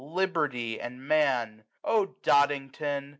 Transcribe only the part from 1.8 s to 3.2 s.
O DoDiNGTON